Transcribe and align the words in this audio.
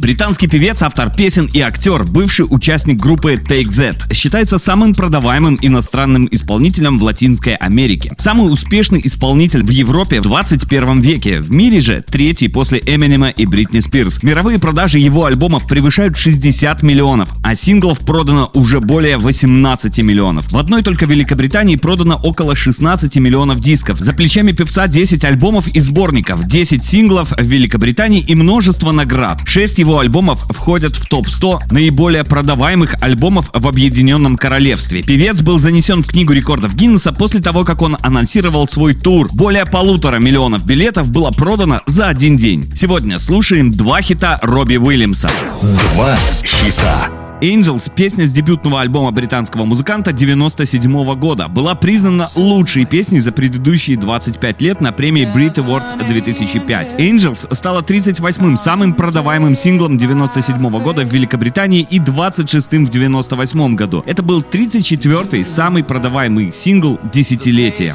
Британский 0.00 0.46
певец, 0.46 0.82
автор 0.82 1.12
песен 1.12 1.48
и 1.52 1.60
актер, 1.60 2.04
бывший 2.04 2.46
участник 2.48 2.98
группы 2.98 3.34
Take 3.34 3.68
Z, 3.68 3.96
считается 4.12 4.56
самым 4.56 4.94
продаваемым 4.94 5.58
иностранным 5.60 6.28
исполнителем 6.30 7.00
в 7.00 7.02
Латинской 7.02 7.56
Америке. 7.56 8.12
Самый 8.16 8.52
успешный 8.52 9.00
исполнитель 9.04 9.64
в 9.64 9.70
Европе 9.70 10.20
в 10.20 10.24
21 10.24 11.00
веке. 11.00 11.40
В 11.40 11.50
мире 11.50 11.80
же 11.80 12.04
третий 12.08 12.48
после 12.48 12.78
Эминема 12.78 13.30
и 13.30 13.44
Бритни 13.44 13.80
Спирс. 13.80 14.22
Мировые 14.22 14.60
продажи 14.60 15.00
его 15.00 15.24
альбомов 15.24 15.66
превышают 15.66 16.16
60 16.16 16.82
миллионов, 16.84 17.30
а 17.42 17.56
синглов 17.56 17.98
продано 17.98 18.50
уже 18.54 18.80
более 18.80 19.16
18 19.16 19.98
миллионов. 19.98 20.52
В 20.52 20.58
одной 20.58 20.82
только 20.82 21.06
Великобритании 21.06 21.74
продано 21.74 22.20
около 22.22 22.54
16 22.54 23.16
миллионов 23.16 23.60
дисков. 23.60 23.98
За 23.98 24.12
плечами 24.12 24.52
певца 24.52 24.86
10 24.86 25.24
альбомов 25.24 25.66
и 25.66 25.80
сборников, 25.80 26.46
10 26.46 26.84
синглов 26.84 27.32
в 27.32 27.42
Великобритании 27.42 28.20
и 28.20 28.36
множество 28.36 28.92
наград. 28.92 29.40
6 29.44 29.78
его 29.78 29.87
альбомов 29.96 30.40
входят 30.50 30.96
в 30.96 31.08
топ-100 31.08 31.72
наиболее 31.72 32.24
продаваемых 32.24 32.96
альбомов 33.00 33.50
в 33.52 33.66
Объединенном 33.66 34.36
Королевстве. 34.36 35.02
Певец 35.02 35.40
был 35.40 35.58
занесен 35.58 36.02
в 36.02 36.06
книгу 36.06 36.32
рекордов 36.32 36.74
Гиннесса 36.74 37.12
после 37.12 37.40
того, 37.40 37.64
как 37.64 37.82
он 37.82 37.96
анонсировал 38.02 38.68
свой 38.68 38.94
тур. 38.94 39.28
Более 39.32 39.64
полутора 39.64 40.18
миллионов 40.18 40.66
билетов 40.66 41.10
было 41.10 41.30
продано 41.30 41.80
за 41.86 42.08
один 42.08 42.36
день. 42.36 42.70
Сегодня 42.74 43.18
слушаем 43.18 43.70
два 43.70 44.02
хита 44.02 44.38
Робби 44.42 44.76
Уильямса. 44.76 45.30
Два 45.62 46.16
хита. 46.42 47.17
Angels, 47.40 47.90
песня 47.94 48.26
с 48.26 48.32
дебютного 48.32 48.80
альбома 48.80 49.12
британского 49.12 49.64
музыканта 49.64 50.12
97 50.12 51.14
года, 51.14 51.46
была 51.46 51.76
признана 51.76 52.28
лучшей 52.34 52.84
песней 52.84 53.20
за 53.20 53.30
предыдущие 53.30 53.96
25 53.96 54.60
лет 54.60 54.80
на 54.80 54.90
премии 54.90 55.24
Brit 55.24 55.54
Awards 55.54 56.08
2005. 56.08 56.94
Angels 56.98 57.54
стала 57.54 57.82
38-м 57.82 58.56
самым 58.56 58.92
продаваемым 58.92 59.54
синглом 59.54 59.98
97 59.98 60.68
года 60.82 61.02
в 61.02 61.12
Великобритании 61.12 61.86
и 61.88 62.00
26-м 62.00 62.86
в 62.86 62.90
98 62.90 63.74
году. 63.76 64.02
Это 64.04 64.24
был 64.24 64.40
34-й 64.40 65.44
самый 65.44 65.84
продаваемый 65.84 66.52
сингл 66.52 66.98
десятилетия. 67.12 67.94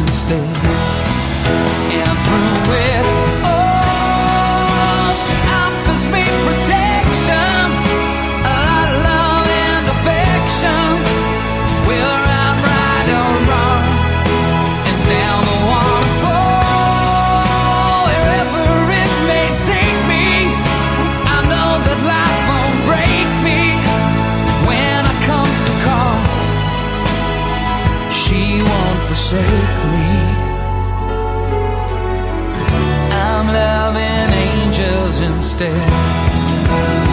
instead. 0.00 0.99
Forsake 29.60 29.84
me. 29.92 30.08
I'm 33.12 33.46
loving 33.46 34.34
angels 34.34 35.20
instead. 35.20 37.09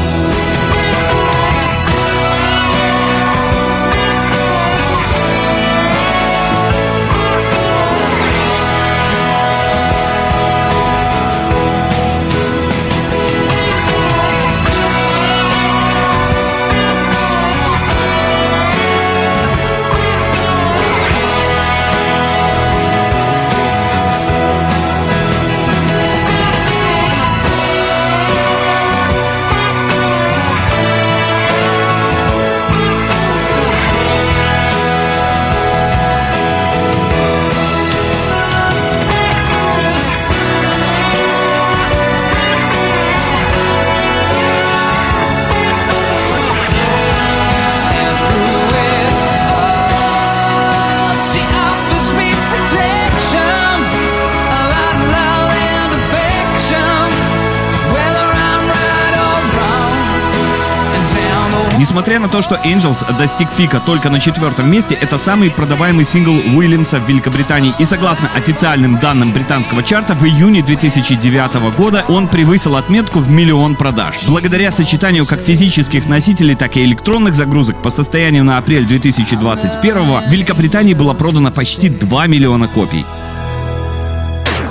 Несмотря 61.77 62.19
на 62.19 62.27
то, 62.27 62.41
что 62.41 62.56
Angels 62.56 63.06
достиг 63.18 63.47
пика 63.51 63.79
только 63.79 64.09
на 64.09 64.19
четвертом 64.19 64.69
месте, 64.69 64.97
это 65.00 65.18
самый 65.19 65.51
продаваемый 65.51 66.06
сингл 66.06 66.33
Уильямса 66.33 67.00
в 67.00 67.07
Великобритании. 67.07 67.74
И 67.77 67.85
согласно 67.85 68.29
официальным 68.35 68.97
данным 68.97 69.31
британского 69.31 69.83
чарта, 69.83 70.15
в 70.15 70.25
июне 70.25 70.63
2009 70.63 71.75
года 71.77 72.03
он 72.07 72.27
превысил 72.27 72.75
отметку 72.75 73.19
в 73.19 73.29
миллион 73.29 73.75
продаж. 73.75 74.15
Благодаря 74.27 74.71
сочетанию 74.71 75.27
как 75.27 75.39
физических 75.39 76.07
носителей, 76.07 76.56
так 76.56 76.77
и 76.77 76.83
электронных 76.83 77.35
загрузок 77.35 77.81
по 77.83 77.91
состоянию 77.91 78.44
на 78.44 78.57
апрель 78.57 78.85
2021 78.85 80.27
в 80.27 80.31
Великобритании 80.31 80.95
было 80.95 81.13
продано 81.13 81.51
почти 81.51 81.89
2 81.89 82.27
миллиона 82.27 82.68
копий. 82.68 83.06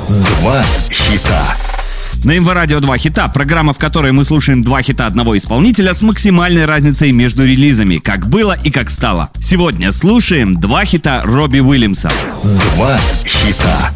Два 0.08 0.62
хита. 0.90 1.65
На 2.26 2.32
МВ 2.32 2.52
Радио 2.52 2.80
2 2.80 2.98
хита, 2.98 3.28
программа, 3.28 3.72
в 3.72 3.78
которой 3.78 4.10
мы 4.10 4.24
слушаем 4.24 4.60
два 4.60 4.82
хита 4.82 5.06
одного 5.06 5.36
исполнителя 5.36 5.94
с 5.94 6.02
максимальной 6.02 6.64
разницей 6.64 7.12
между 7.12 7.44
релизами, 7.46 7.98
как 7.98 8.26
было 8.28 8.58
и 8.64 8.72
как 8.72 8.90
стало. 8.90 9.30
Сегодня 9.38 9.92
слушаем 9.92 10.54
два 10.60 10.84
хита 10.84 11.22
Робби 11.24 11.60
Уильямса. 11.60 12.10
Два 12.74 12.98
хита. 13.24 13.95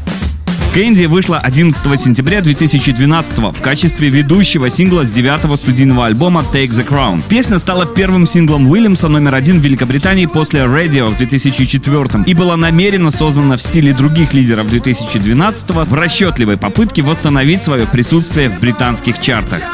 Кэнди 0.73 1.07
вышла 1.07 1.39
11 1.39 2.01
сентября 2.01 2.41
2012 2.43 3.39
в 3.39 3.61
качестве 3.61 4.09
ведущего 4.09 4.71
сингла 4.71 5.05
с 5.05 5.11
девятого 5.11 5.57
студийного 5.57 6.07
альбома 6.07 6.47
Take 6.53 6.69
the 6.69 6.87
Crown. 6.87 7.23
Песня 7.29 7.59
стала 7.59 7.87
первым 7.87 8.25
синглом 8.25 8.71
Уильямса 8.71 9.09
номер 9.09 9.35
один 9.35 9.61
в 9.61 9.65
Великобритании 9.65 10.27
после 10.27 10.61
Radio 10.61 11.09
в 11.13 11.17
2004 11.17 12.25
и 12.25 12.35
была 12.35 12.57
намеренно 12.57 13.11
создана 13.11 13.57
в 13.57 13.63
стиле 13.63 13.93
других 13.93 14.33
лидеров 14.33 14.69
2012 14.69 15.71
в 15.71 15.95
расчетливой 15.95 16.57
попытке 16.57 17.03
восстановить 17.03 17.63
свое 17.63 17.85
присутствие 17.87 18.49
в 18.49 18.61
британских 18.61 19.19
чартах. 19.19 19.65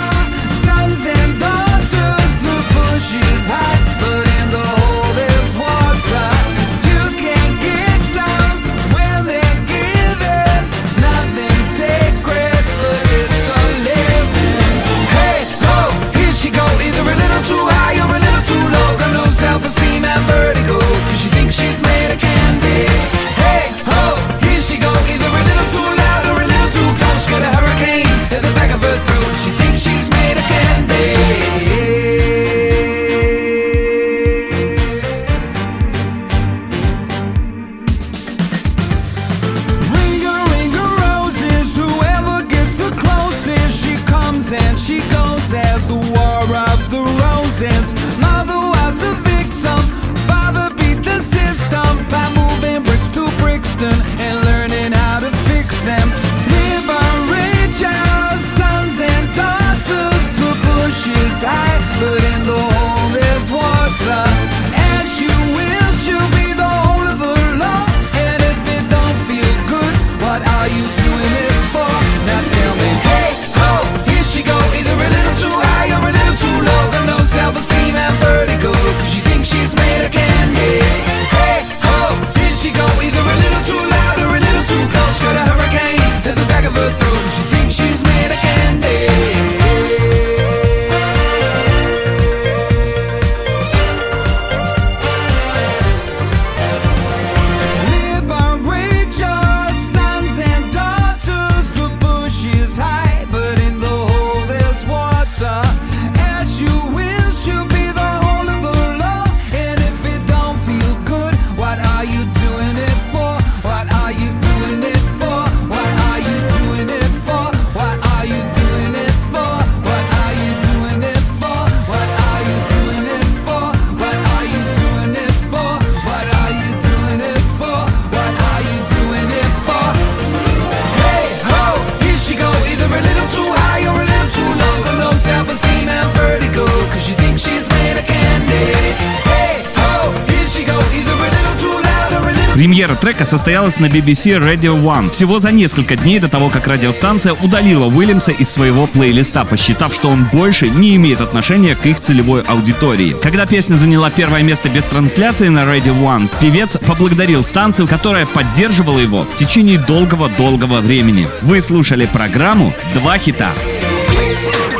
Премьера 142.57 142.95
трека 142.95 143.27
состоялась 143.27 143.79
на 143.81 143.85
BBC 143.85 144.41
Radio 144.41 144.83
One 144.83 145.11
всего 145.11 145.39
за 145.39 145.53
несколько 145.53 145.95
дней 145.95 146.19
до 146.19 146.31
того, 146.31 146.49
как 146.49 146.67
радиостанция 146.67 147.35
удалила 147.35 147.85
Уильямса 147.85 148.33
из 148.33 148.49
своего 148.49 148.87
плейлиста, 148.87 149.45
посчитав, 149.45 149.93
что 149.93 150.09
он 150.09 150.25
больше 150.33 150.71
не 150.71 150.97
имеет 150.97 151.21
отношения 151.21 151.77
к 151.77 151.85
их 151.85 152.01
целевой 152.01 152.41
аудитории. 152.41 153.15
Когда 153.23 153.45
песня 153.45 153.75
заняла 153.75 154.09
первое 154.09 154.43
место 154.43 154.71
без 154.71 154.87
трансляции 154.87 155.49
на 155.49 155.65
Radio 155.65 156.01
One, 156.01 156.31
певец 156.41 156.79
поблагодарил 156.79 157.45
станцию, 157.45 157.89
которая 157.89 158.25
поддерживала 158.25 159.01
его 159.01 159.25
в 159.25 159.35
течение 159.35 159.79
долгого-долгого 159.79 160.81
времени. 160.81 161.29
Вы 161.43 161.61
слушали 161.61 162.07
программу 162.07 162.73
«Два 162.95 163.19
хита». 163.19 163.53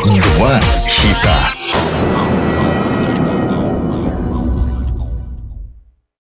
Два 0.03 0.61
хита. 0.87 1.56